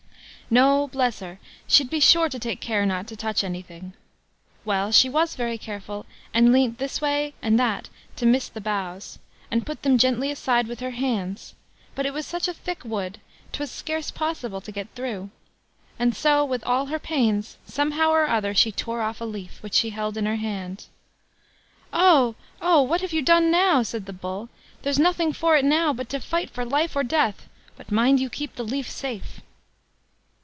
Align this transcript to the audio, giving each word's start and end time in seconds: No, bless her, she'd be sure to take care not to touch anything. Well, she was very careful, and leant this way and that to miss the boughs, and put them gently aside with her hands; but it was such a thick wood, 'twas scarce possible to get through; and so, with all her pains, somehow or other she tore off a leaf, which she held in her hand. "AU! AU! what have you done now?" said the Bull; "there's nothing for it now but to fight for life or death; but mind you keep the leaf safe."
No, 0.53 0.89
bless 0.89 1.21
her, 1.21 1.39
she'd 1.65 1.89
be 1.89 2.01
sure 2.01 2.27
to 2.27 2.37
take 2.37 2.59
care 2.59 2.85
not 2.85 3.07
to 3.07 3.15
touch 3.15 3.41
anything. 3.41 3.93
Well, 4.65 4.91
she 4.91 5.07
was 5.07 5.35
very 5.37 5.57
careful, 5.57 6.05
and 6.33 6.51
leant 6.51 6.77
this 6.77 6.99
way 6.99 7.33
and 7.41 7.57
that 7.57 7.87
to 8.17 8.25
miss 8.25 8.49
the 8.49 8.59
boughs, 8.59 9.17
and 9.49 9.65
put 9.65 9.81
them 9.83 9.97
gently 9.97 10.29
aside 10.29 10.67
with 10.67 10.81
her 10.81 10.89
hands; 10.91 11.55
but 11.95 12.05
it 12.05 12.11
was 12.13 12.25
such 12.25 12.49
a 12.49 12.53
thick 12.53 12.83
wood, 12.83 13.21
'twas 13.53 13.71
scarce 13.71 14.11
possible 14.11 14.59
to 14.59 14.73
get 14.73 14.89
through; 14.93 15.29
and 15.97 16.13
so, 16.13 16.43
with 16.43 16.65
all 16.65 16.87
her 16.87 16.99
pains, 16.99 17.57
somehow 17.65 18.09
or 18.09 18.27
other 18.27 18.53
she 18.53 18.73
tore 18.73 19.01
off 19.01 19.21
a 19.21 19.23
leaf, 19.23 19.63
which 19.63 19.75
she 19.75 19.91
held 19.91 20.17
in 20.17 20.25
her 20.25 20.35
hand. 20.35 20.87
"AU! 21.93 22.35
AU! 22.61 22.81
what 22.81 22.99
have 22.99 23.13
you 23.13 23.21
done 23.21 23.51
now?" 23.51 23.83
said 23.83 24.05
the 24.05 24.11
Bull; 24.11 24.49
"there's 24.81 24.99
nothing 24.99 25.31
for 25.31 25.55
it 25.55 25.63
now 25.63 25.93
but 25.93 26.09
to 26.09 26.19
fight 26.19 26.49
for 26.49 26.65
life 26.65 26.93
or 26.97 27.03
death; 27.05 27.47
but 27.77 27.89
mind 27.89 28.19
you 28.19 28.29
keep 28.29 28.55
the 28.57 28.63
leaf 28.65 28.89
safe." 28.91 29.39